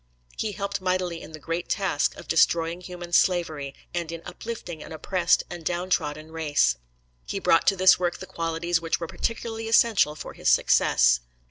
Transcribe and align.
He 0.35 0.53
helped 0.53 0.81
mightily 0.81 1.21
in 1.21 1.33
the 1.33 1.39
great 1.39 1.69
task 1.69 2.15
of 2.15 2.27
destroying 2.27 2.81
human 2.81 3.13
slavery, 3.13 3.75
and 3.93 4.11
in 4.11 4.23
uplifting 4.25 4.81
an 4.81 4.91
oppressed 4.91 5.43
and 5.47 5.63
down 5.63 5.91
trodden 5.91 6.31
race. 6.31 6.75
He 7.27 7.37
brought 7.37 7.67
to 7.67 7.75
this 7.75 7.99
work 7.99 8.17
the 8.17 8.25
qualities 8.25 8.81
which 8.81 8.99
were 8.99 9.05
particularly 9.05 9.67
essential 9.67 10.15
for 10.15 10.33
his 10.33 10.49
success. 10.49 11.19